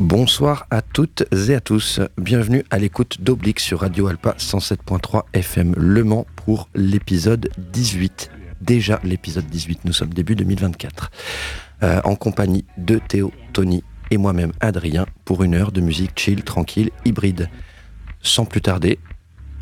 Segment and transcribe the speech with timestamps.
[0.00, 2.00] Bonsoir à toutes et à tous.
[2.16, 8.30] Bienvenue à l'écoute d'Oblique sur Radio Alpa 107.3 FM Le Mans pour l'épisode 18.
[8.62, 11.10] Déjà l'épisode 18, nous sommes début 2024.
[11.82, 16.44] Euh, en compagnie de Théo, Tony et moi-même Adrien pour une heure de musique chill,
[16.44, 17.50] tranquille, hybride.
[18.22, 18.98] Sans plus tarder,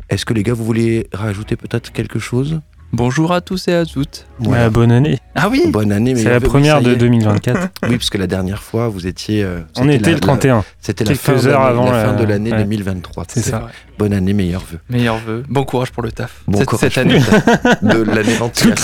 [0.09, 2.61] est-ce que les gars, vous voulez rajouter peut-être quelque chose?
[2.91, 4.25] Bonjour à tous et à toutes.
[4.39, 5.19] Ouais, bonne année.
[5.35, 6.15] Ah oui Bonne année.
[6.15, 7.69] C'est la première de 2024.
[7.83, 9.43] oui, parce que la dernière fois, vous étiez...
[9.43, 10.63] Euh, On était le 31.
[10.81, 13.25] C'était la fin, heures avant la fin de l'année 2023.
[13.27, 13.67] C'est ça.
[13.99, 14.79] Bonne année, meilleurs vœux.
[14.89, 15.43] Meilleurs vœux.
[15.49, 16.41] Bon courage pour le taf.
[16.47, 17.19] Bon cette, courage cette année.
[17.83, 18.75] de l'année entière.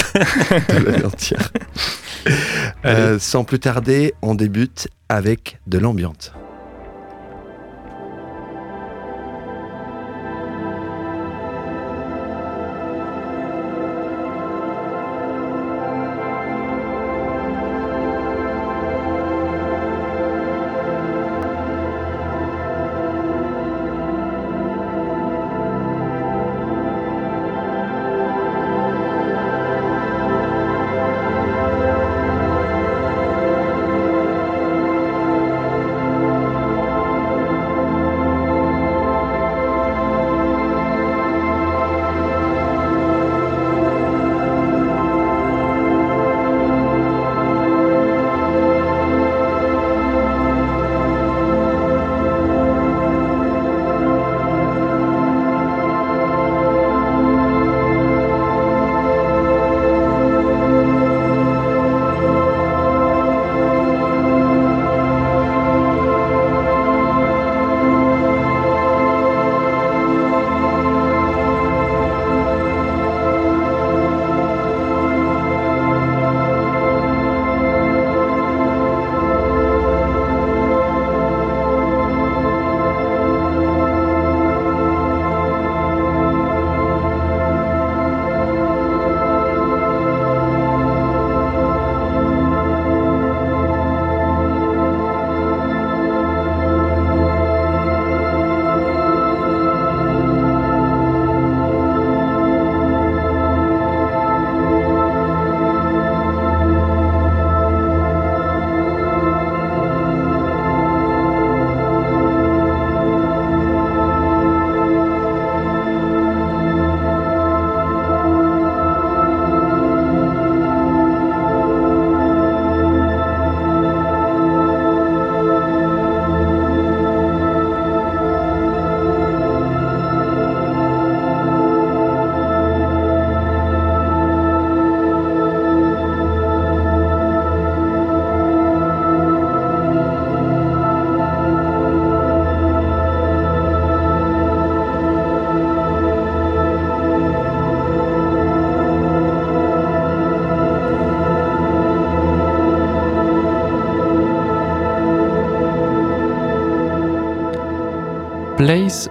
[0.70, 1.52] de l'année entière.
[2.86, 6.32] Euh, sans plus tarder, on débute avec de l'ambiance.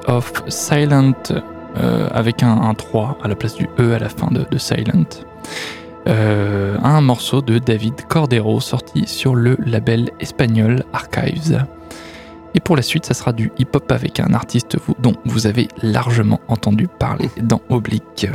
[0.06, 1.12] Of Silent
[1.76, 5.04] euh, avec un, 3 à la place du E à la fin de, Silent.
[6.06, 11.64] Euh, un morceau de David Cordero sorti sur le label espagnol Archives.
[12.54, 16.40] Et pour la suite, ça sera du hip-hop avec un artiste dont vous avez largement
[16.48, 18.28] entendu parler dans Oblique.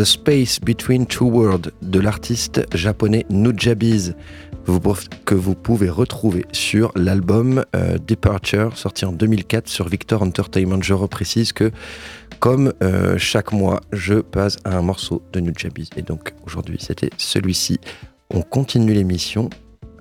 [0.00, 4.16] The Space Between Two Worlds de l'artiste japonais Nujabiz
[5.26, 10.80] que vous pouvez retrouver sur l'album euh, Departure sorti en 2004 sur Victor Entertainment.
[10.80, 11.70] Je reprécise que
[12.38, 17.10] comme euh, chaque mois, je passe à un morceau de Nujabiz et donc aujourd'hui c'était
[17.18, 17.78] celui-ci.
[18.30, 19.50] On continue l'émission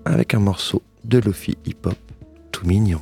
[0.05, 1.97] avec un morceau de Lofi Hip Hop
[2.53, 3.01] tout mignon.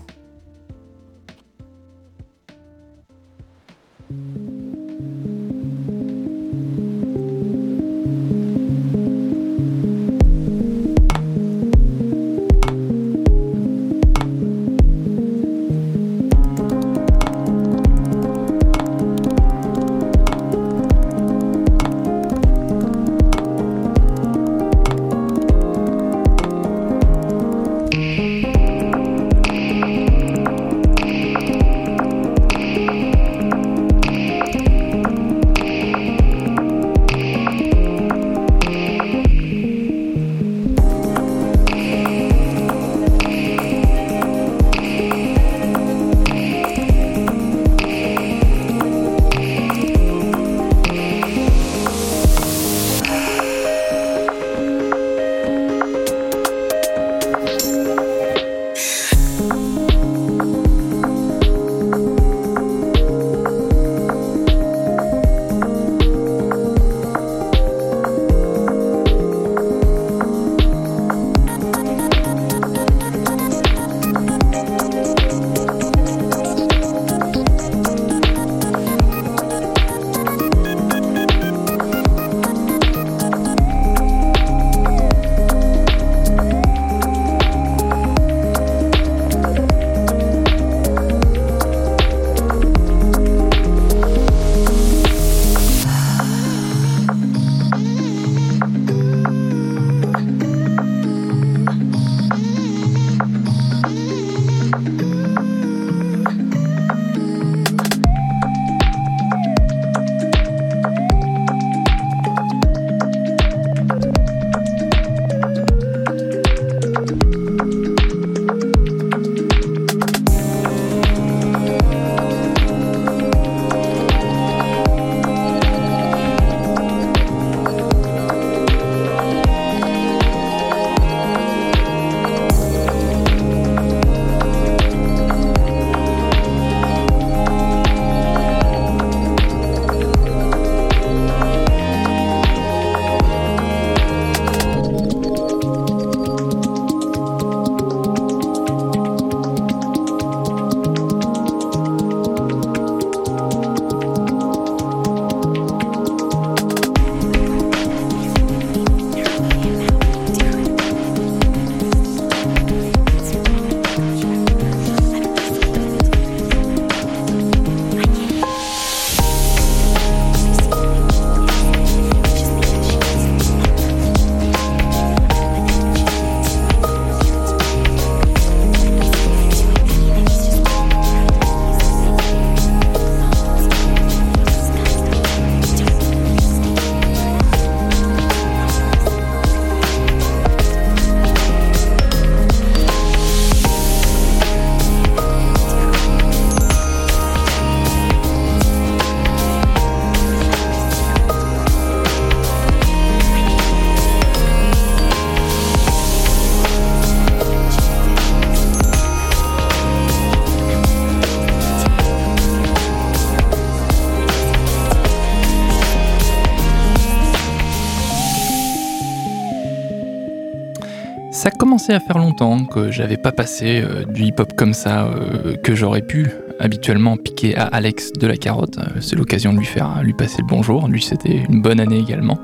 [221.93, 226.01] À faire longtemps que j'avais pas passé euh, du hip-hop comme ça euh, que j'aurais
[226.01, 226.29] pu
[226.59, 228.77] habituellement piquer à Alex de la carotte.
[228.77, 230.87] Euh, c'est l'occasion de lui faire lui passer le bonjour.
[230.87, 232.39] Lui, c'était une bonne année également.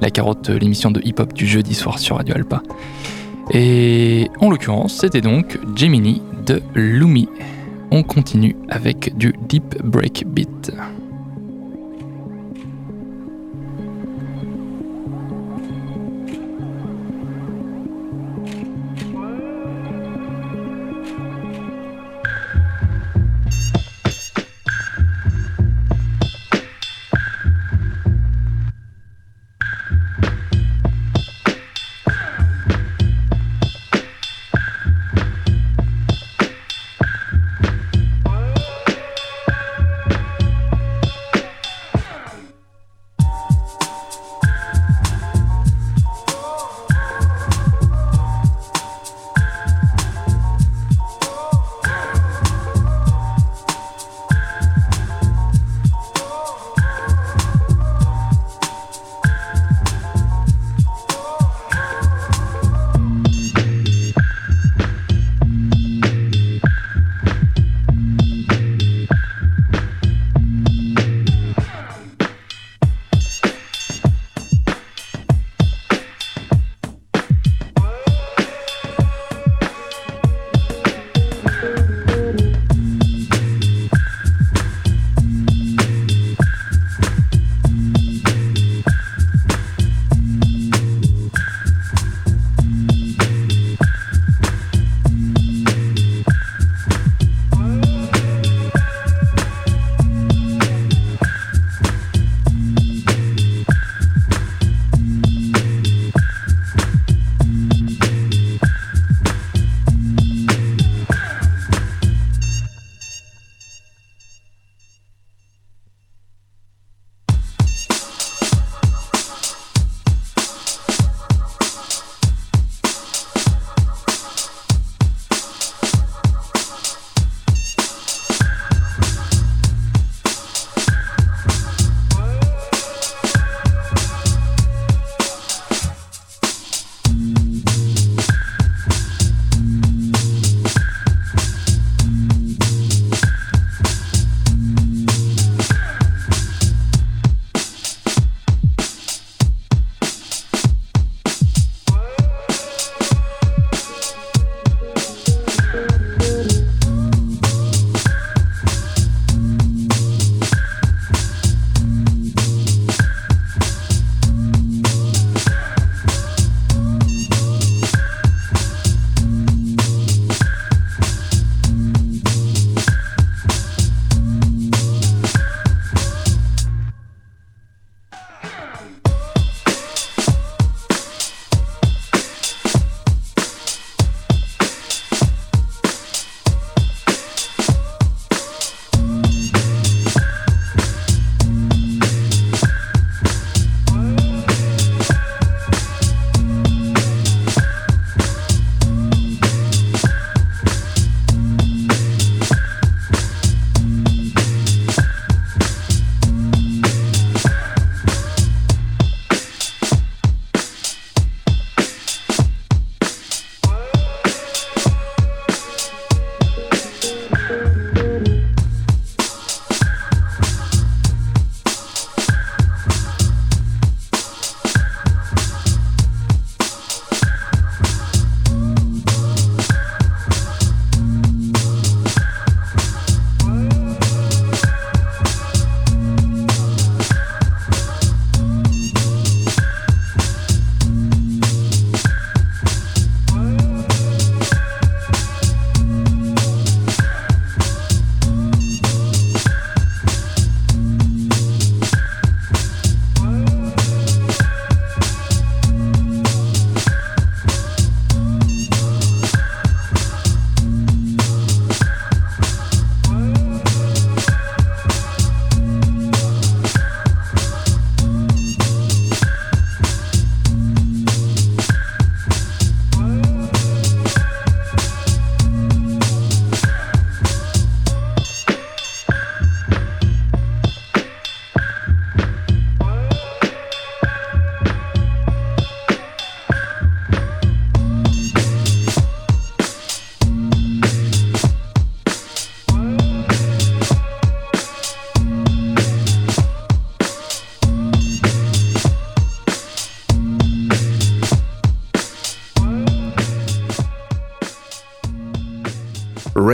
[0.00, 2.62] La carotte, l'émission de hip-hop du jeudi soir sur Radio Alpa.
[3.52, 7.28] Et en l'occurrence, c'était donc Gemini de Lumi.
[7.90, 10.72] On continue avec du deep break beat.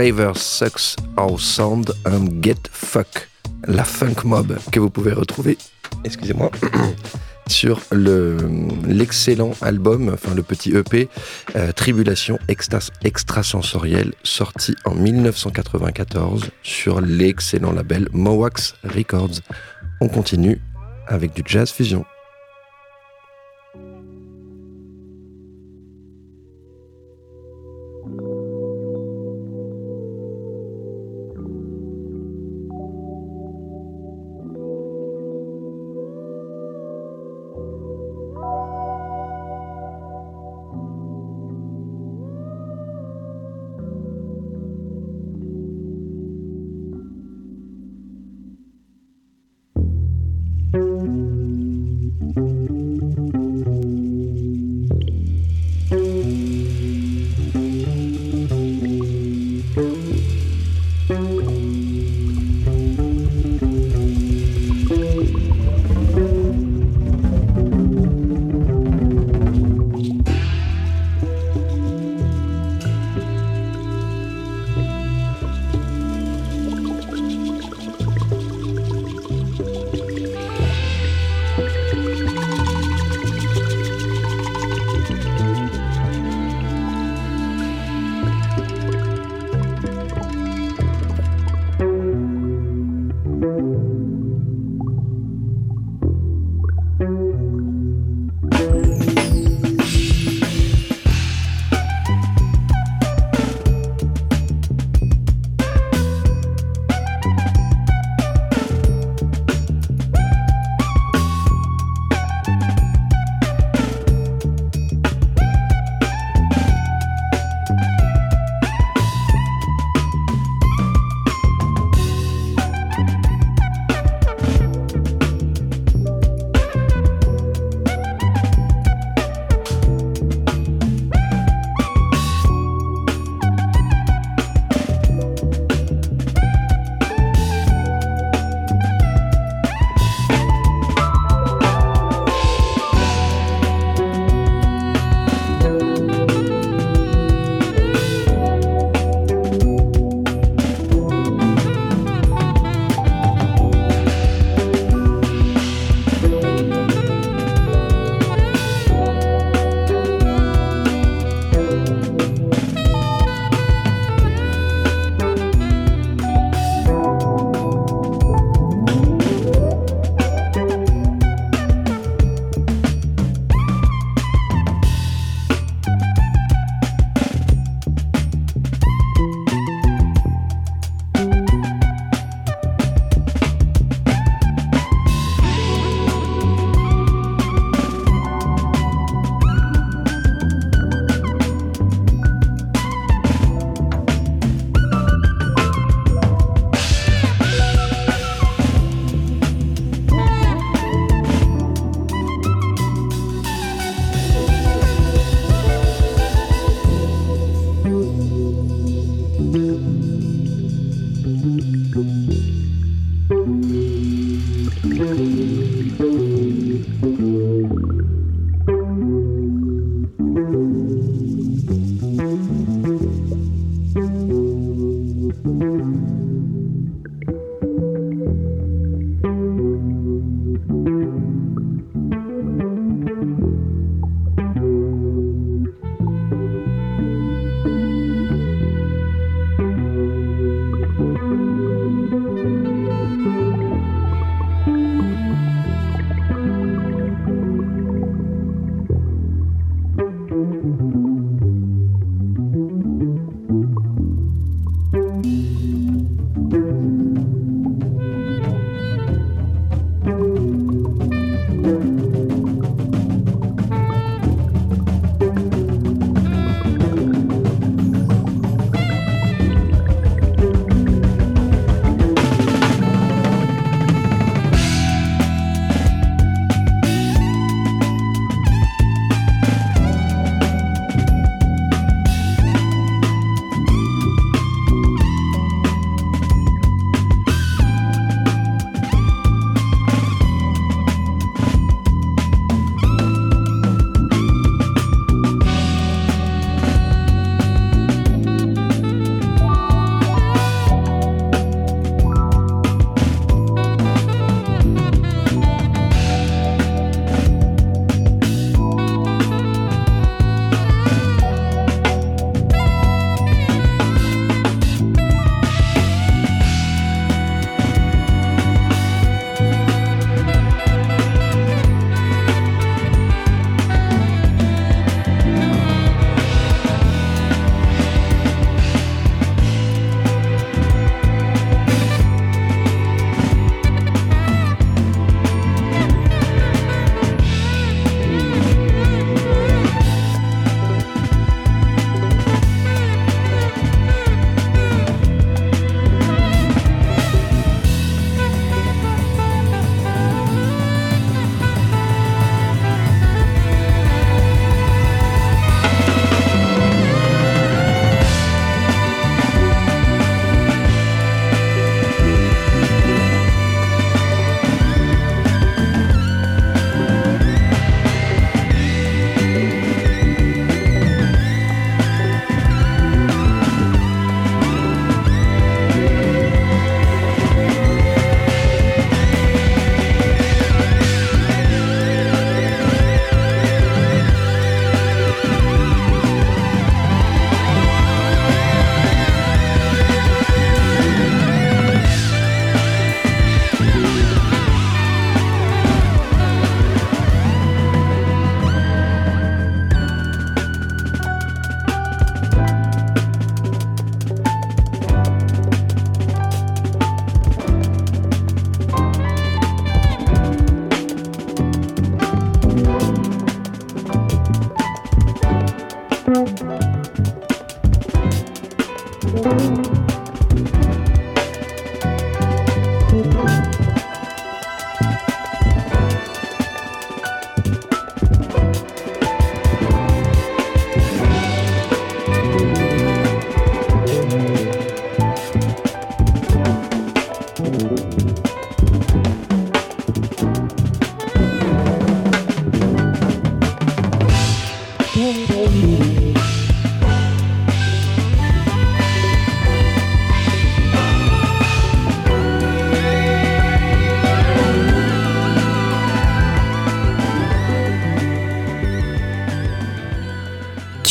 [0.05, 3.27] Ravers Sucks Our Sound and Get Fuck,
[3.65, 5.57] la funk mob que vous pouvez retrouver,
[6.03, 6.51] excusez-moi,
[7.47, 11.09] sur l'excellent album, enfin le petit EP
[11.55, 19.41] euh, Tribulation extra, extrasensorielle, sorti en 1994 sur l'excellent label Mowax Records.
[20.01, 20.61] On continue
[21.07, 22.05] avec du jazz fusion.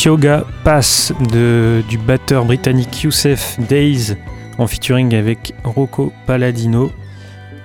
[0.05, 4.15] Tioga passe de, du batteur britannique Youssef Days
[4.59, 6.91] en featuring avec Rocco Palladino.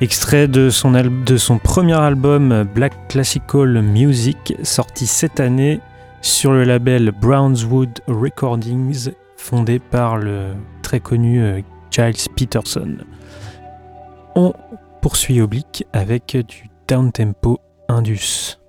[0.00, 5.81] Extrait de son, de son premier album Black Classical Music, sorti cette année
[6.22, 12.96] sur le label Brownswood Recordings, fondé par le très connu euh, Giles Peterson.
[14.35, 14.55] On
[15.03, 18.60] poursuit Oblique avec du down tempo Indus.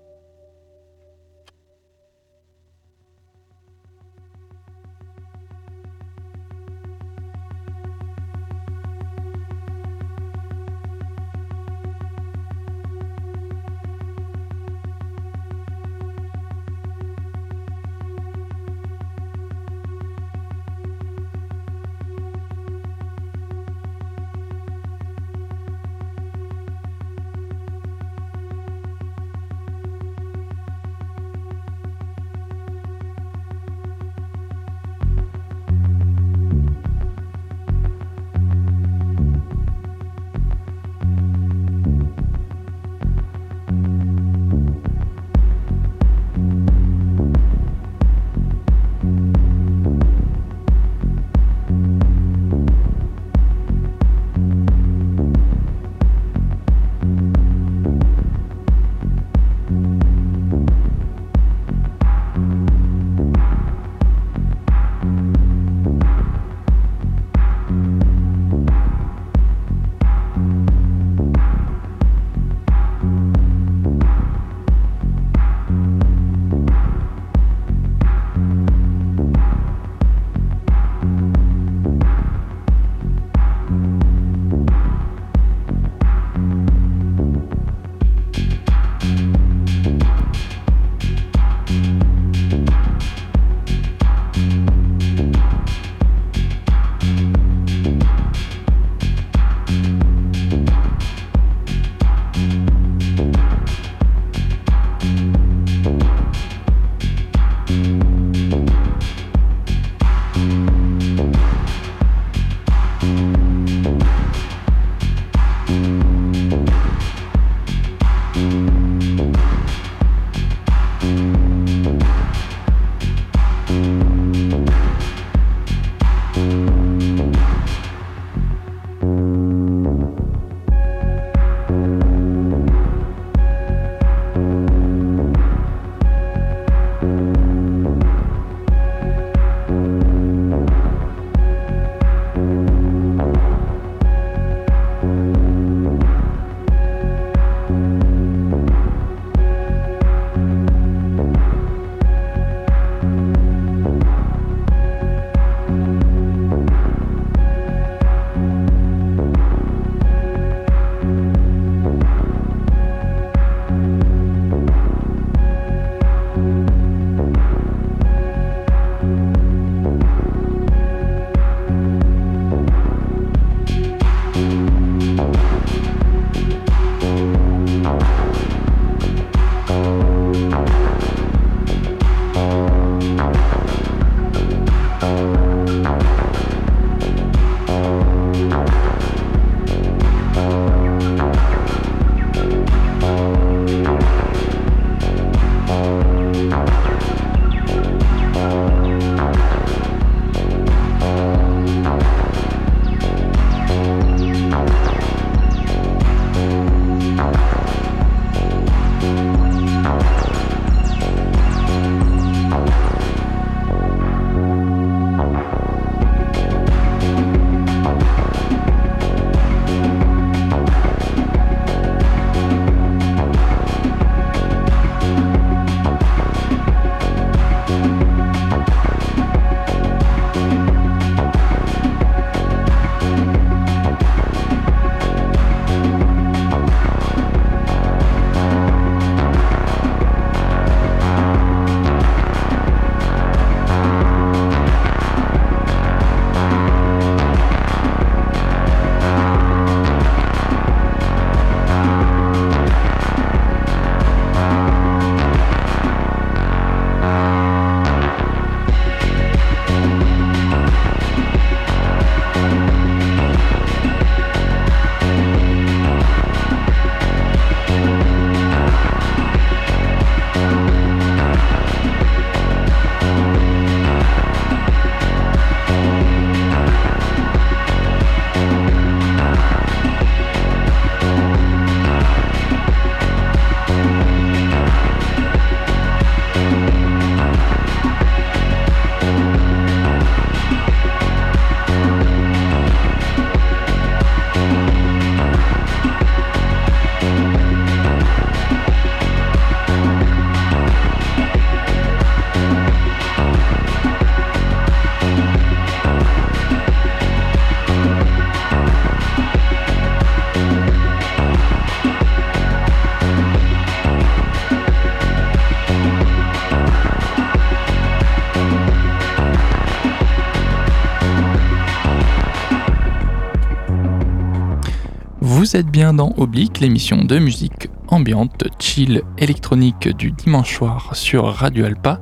[325.53, 331.65] Vous bien dans Oblique, l'émission de musique ambiante, chill, électronique du dimanche soir sur Radio
[331.65, 331.99] Alpa.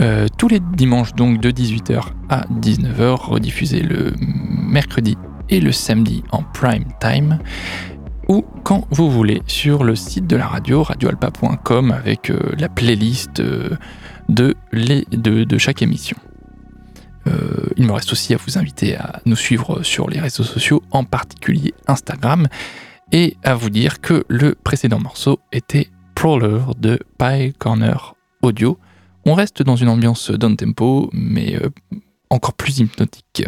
[0.00, 5.16] Euh, tous les dimanches donc de 18h à 19h, rediffusé le mercredi
[5.50, 7.38] et le samedi en prime time
[8.28, 13.38] ou quand vous voulez sur le site de la radio, radioalpa.com, avec euh, la playlist
[13.38, 13.70] euh,
[14.28, 16.16] de, de, chaque émission.
[17.26, 20.82] Euh, il me reste aussi à vous inviter à nous suivre sur les réseaux sociaux,
[20.90, 22.48] en particulier Instagram,
[23.12, 28.78] et à vous dire que le précédent morceau était Prowler de Pie Corner Audio.
[29.26, 31.58] On reste dans une ambiance down tempo, mais
[32.30, 33.44] encore plus hypnotique.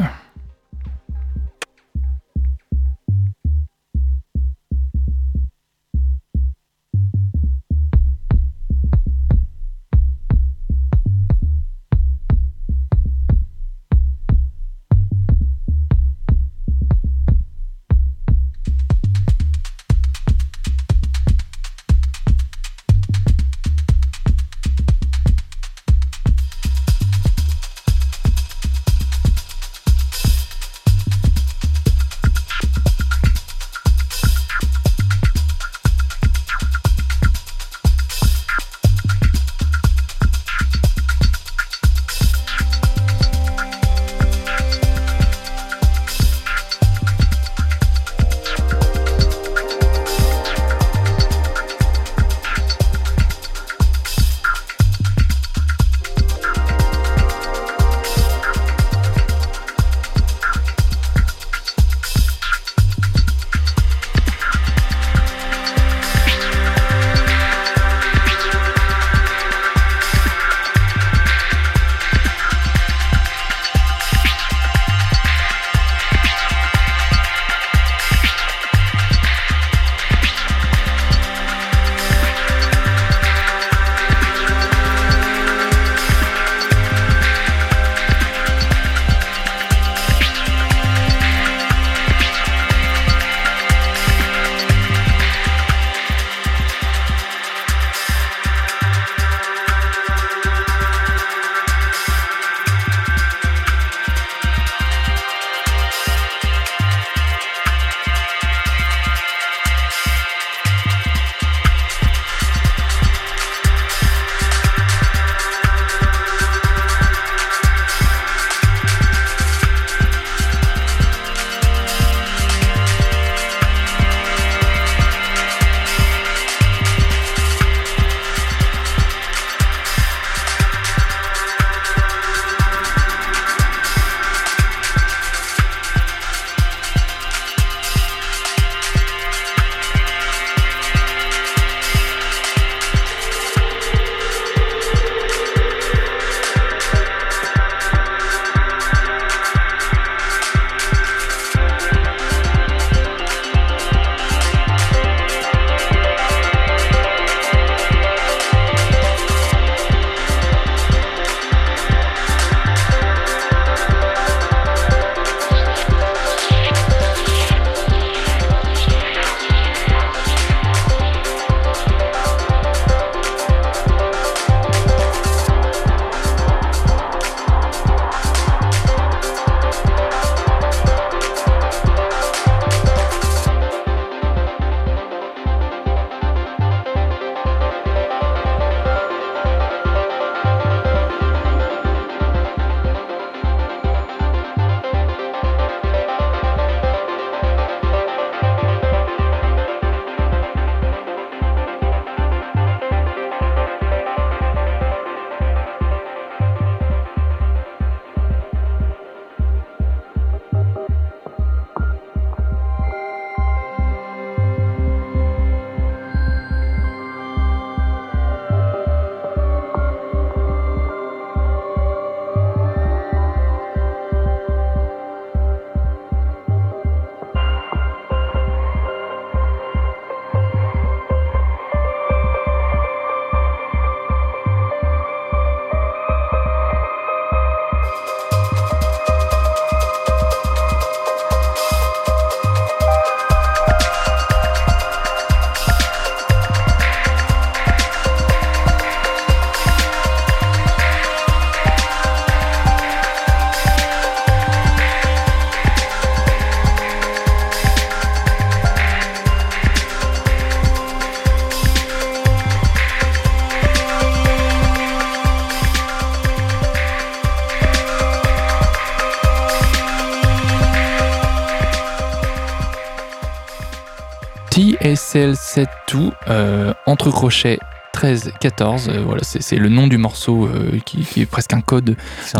[277.02, 277.58] Entre crochets
[277.94, 281.96] 13-14, euh, voilà, c'est le nom du morceau euh, qui, est presque un code.
[282.24, 282.38] C'est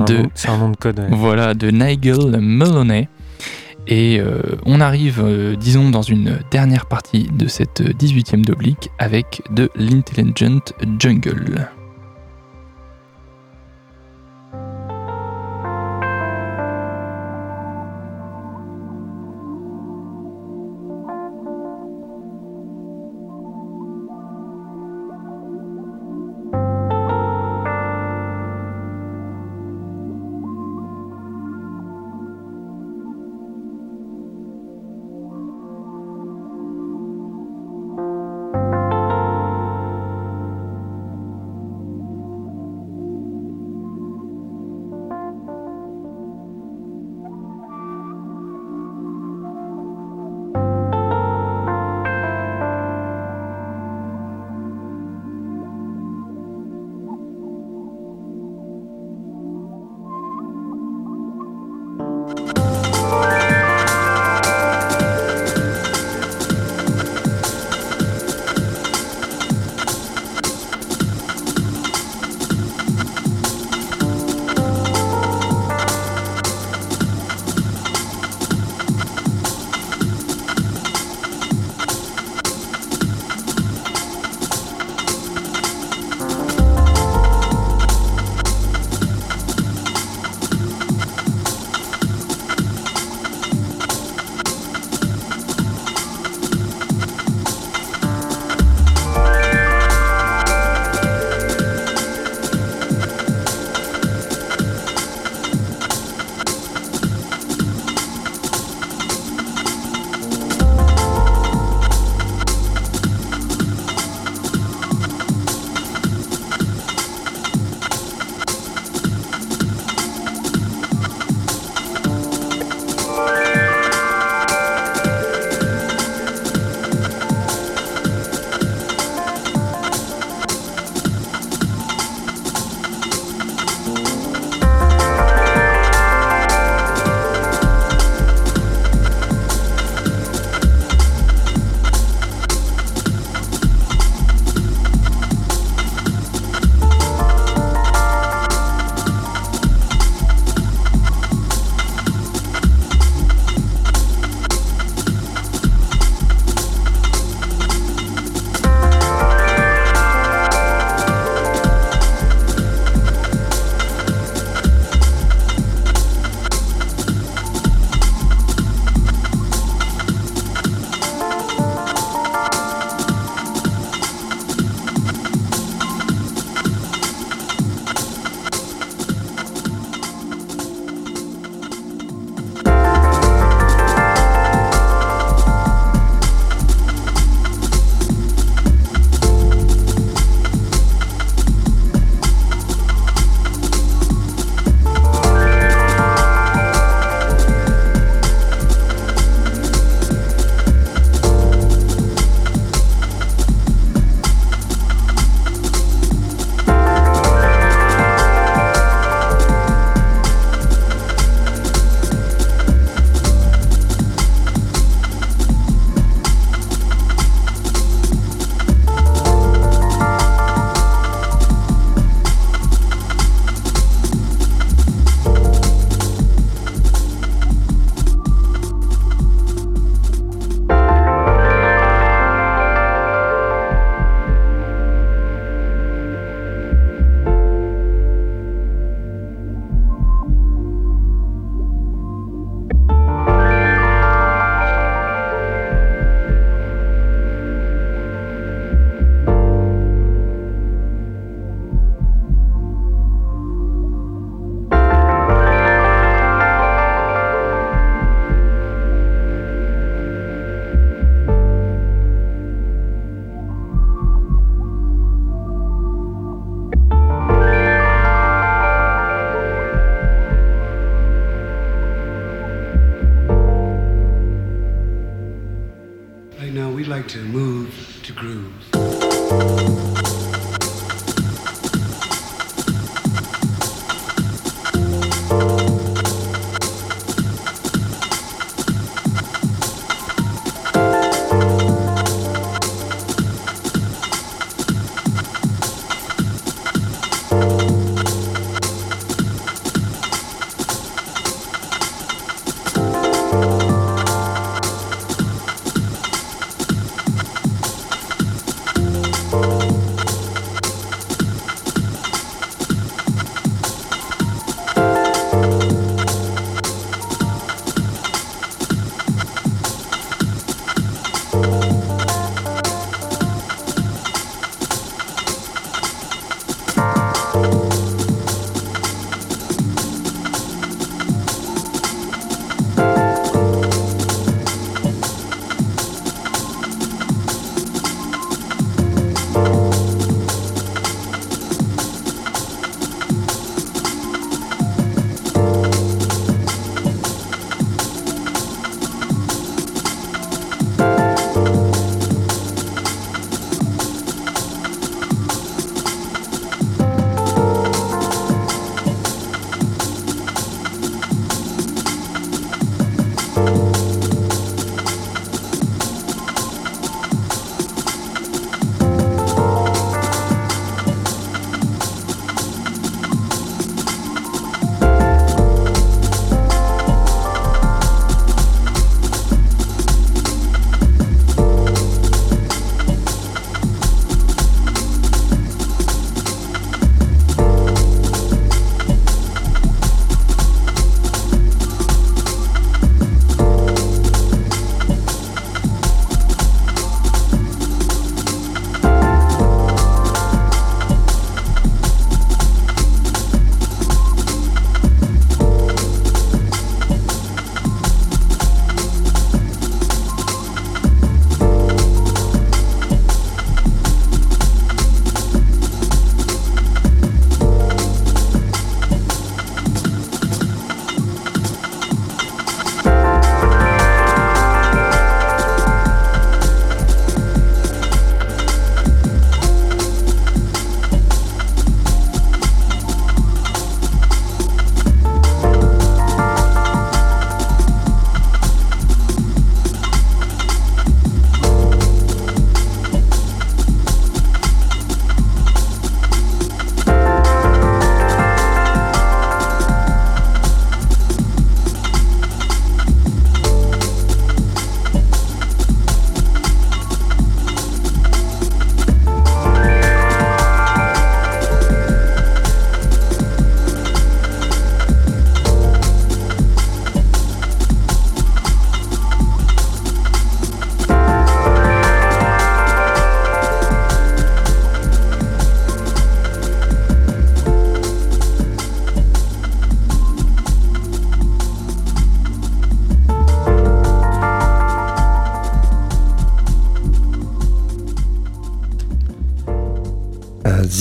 [0.48, 1.04] un, nom de code.
[1.10, 3.08] Voilà, de Nigel Maloney.
[3.88, 5.22] Et euh, on arrive,
[5.58, 10.60] disons, dans une dernière partie de cette 18e d'oblique avec de l'Intelligent
[10.98, 11.68] Jungle.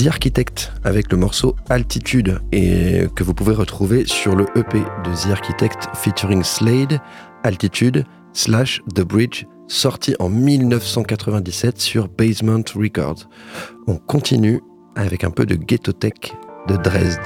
[0.02, 5.16] The Architect avec le morceau Altitude et que vous pouvez retrouver sur le EP de
[5.16, 7.00] The Architect featuring Slade,
[7.44, 13.30] Altitude slash The Bridge, sorti en 1997 sur Basement Records.
[13.86, 14.62] On continue
[14.96, 16.34] avec un peu de ghetto tech
[16.68, 17.20] de Dresde.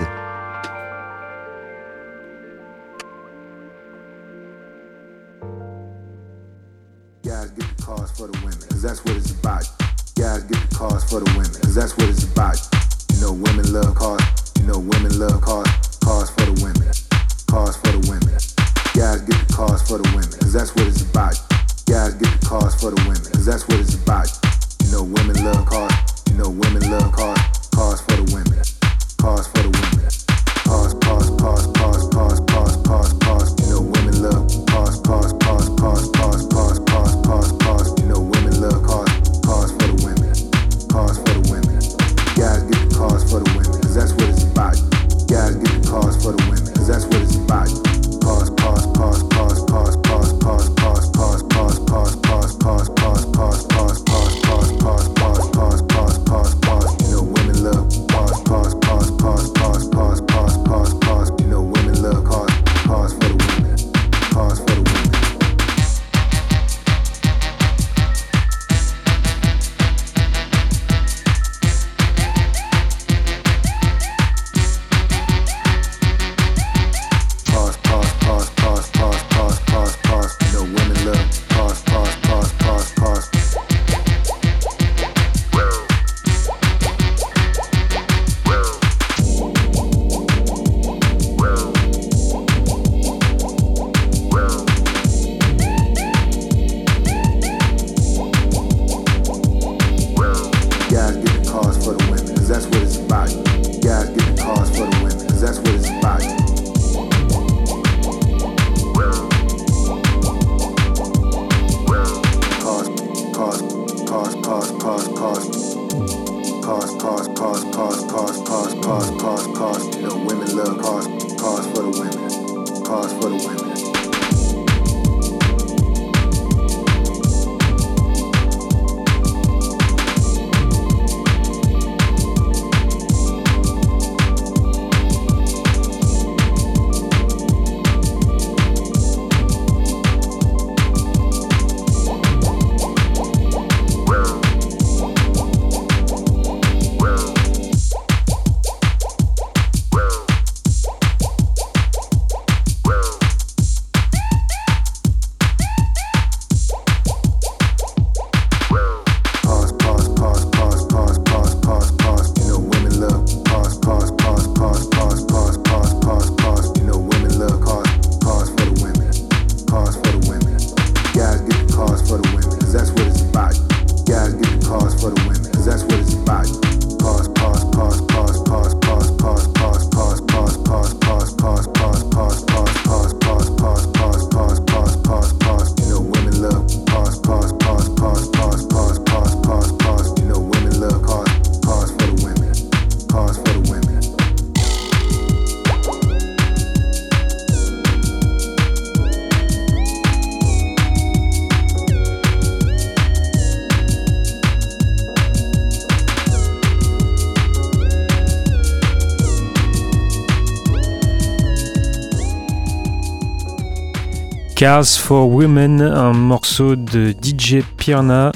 [214.65, 218.31] Cars for Women, un morceau de DJ Pirna,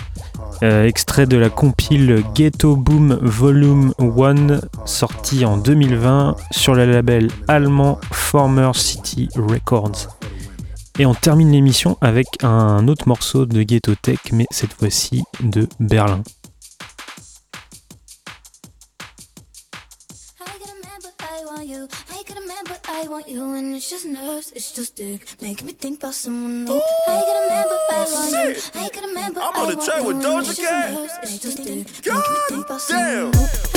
[0.61, 7.29] euh, extrait de la compile Ghetto Boom Volume 1, sorti en 2020 sur le label
[7.47, 10.19] allemand Former City Records.
[10.99, 15.67] Et on termine l'émission avec un autre morceau de Ghetto Tech, mais cette fois-ci de
[15.79, 16.21] Berlin.
[20.89, 21.87] remember I want you.
[22.11, 23.43] I can remember I want you.
[23.53, 25.25] And it's just nerves, it's just dick.
[25.41, 26.73] Making me think about someone new.
[26.73, 28.75] Ooh, I can remember I want shit.
[28.75, 28.81] you.
[28.81, 30.93] I can remember I'm on the track with Doja Cat.
[32.67, 33.68] God damn.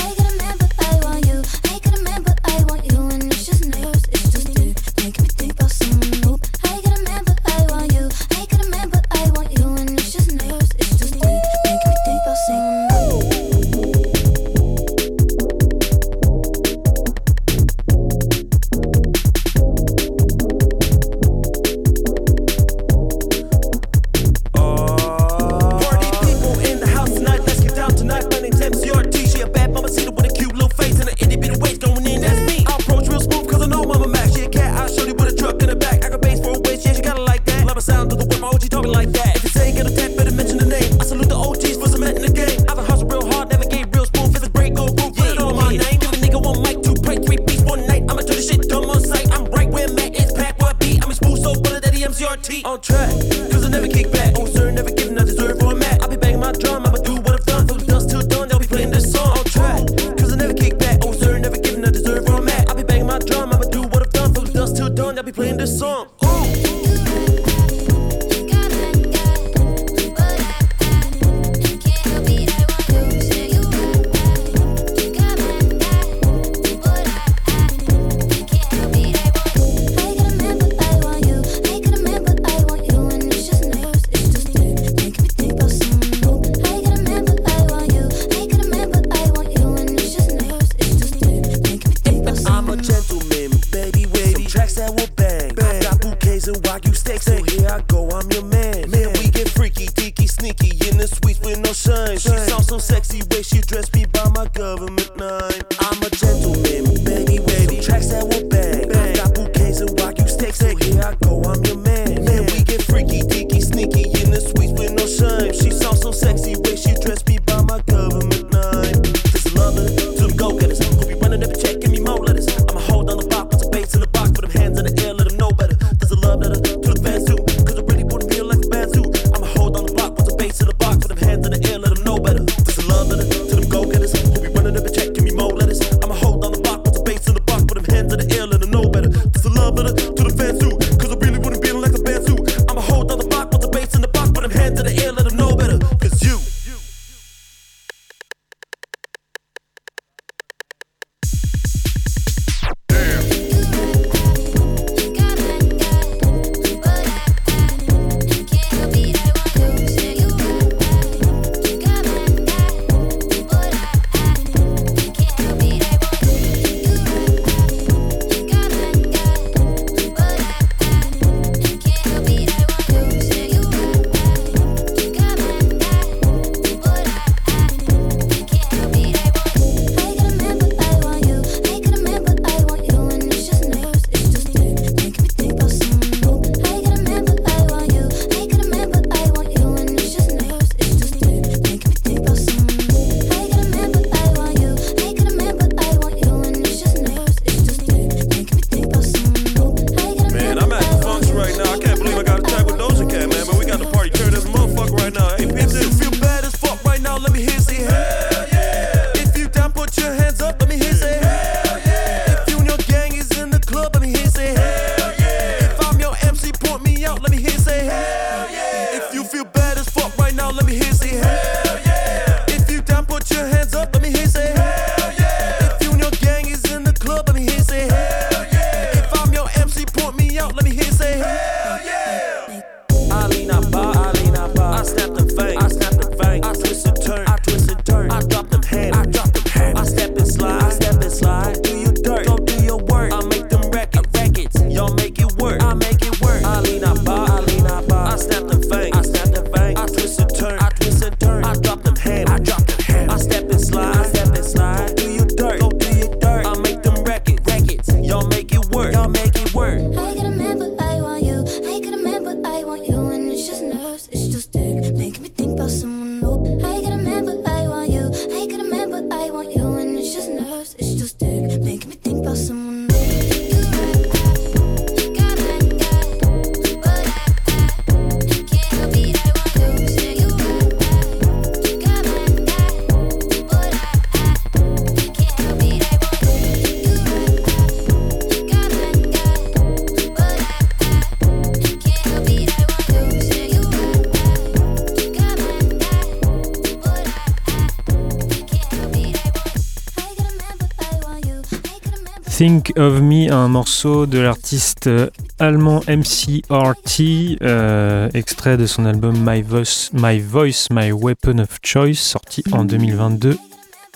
[302.43, 309.15] Think of Me, un morceau de l'artiste euh, allemand MCRT, euh, extrait de son album
[309.25, 313.39] My Voice, My Voice, My Weapon of Choice, sorti en 2022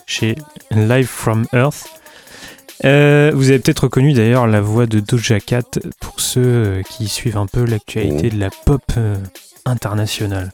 [0.07, 0.37] chez
[0.71, 1.87] Live from Earth.
[2.85, 7.09] Euh, vous avez peut-être reconnu d'ailleurs la voix de Doja Cat pour ceux euh, qui
[7.09, 8.93] suivent un peu l'actualité de la pop
[9.65, 10.53] internationale.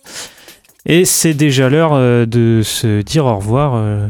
[0.86, 4.09] Et c'est déjà l'heure de se dire au revoir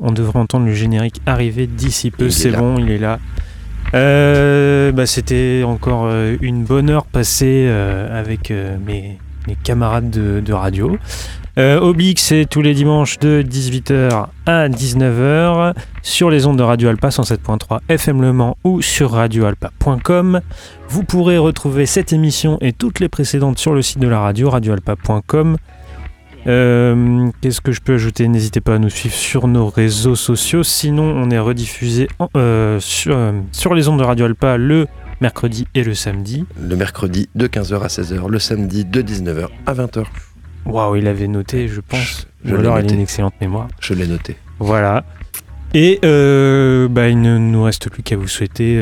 [0.00, 2.30] on devrait entendre le générique arriver d'ici peu.
[2.30, 3.18] C'est bon, il est là.
[3.94, 8.52] Euh, bah, c'était encore euh, une bonne heure passée euh, avec
[8.84, 9.18] mes,
[9.62, 10.98] camarades de, radio.
[11.58, 15.72] Euh, Oblique, c'est tous les dimanches de 18h à 19h
[16.02, 20.40] sur les ondes de Radio Alpa 107.3 FM Le Mans ou sur radioalpa.com.
[20.88, 24.50] Vous pourrez retrouver cette émission et toutes les précédentes sur le site de la radio
[24.50, 25.56] radioalpa.com.
[26.46, 28.28] Euh, qu'est-ce que je peux ajouter?
[28.28, 30.62] N'hésitez pas à nous suivre sur nos réseaux sociaux.
[30.62, 32.78] Sinon, on est rediffusé euh,
[33.08, 34.86] euh, sur, les ondes de Radio Alpa le
[35.20, 36.44] mercredi et le samedi.
[36.60, 40.04] Le mercredi de 15h à 16h, le samedi de 19h à 20h.
[40.66, 42.28] Waouh, il avait noté, je pense.
[42.44, 43.68] Je, il a une excellente mémoire.
[43.80, 44.36] Je l'ai noté.
[44.58, 45.04] Voilà.
[45.74, 48.76] Et bah, il ne nous reste plus qu'à vous souhaiter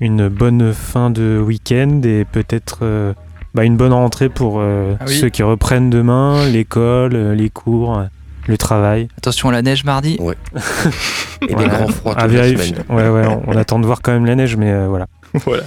[0.00, 3.14] une bonne fin de week-end et peut-être
[3.54, 8.04] bah, une bonne rentrée pour euh, ah ceux qui reprennent demain l'école, euh, les cours,
[8.46, 9.08] le travail.
[9.18, 10.16] Attention à la neige mardi.
[10.20, 10.36] Ouais.
[11.48, 11.68] Et voilà.
[11.68, 12.84] des grands froids toute la semaine.
[12.88, 15.06] Ouais, ouais, on, attend de voir quand même la neige, mais euh, voilà.
[15.32, 15.62] Voilà.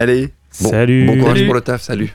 [0.00, 0.30] Allez.
[0.62, 1.06] Bon, salut.
[1.06, 1.82] Bon courage pour le taf.
[1.82, 2.14] Salut.